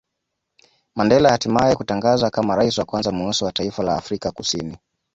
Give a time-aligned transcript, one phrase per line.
[0.95, 4.77] Mandela hatimae kutangazwa kama rais wa kwanza mweusi wa taifa la Afrika Kusini